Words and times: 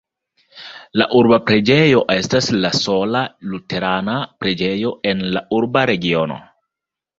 La 1.01 1.05
urba 1.19 1.37
preĝejo 1.49 2.01
estas 2.15 2.47
la 2.63 2.73
sola 2.79 3.23
luterana 3.53 4.17
preĝejo 4.45 4.97
en 5.13 5.25
la 5.37 5.47
urba 5.61 5.87
regiono. 5.95 6.43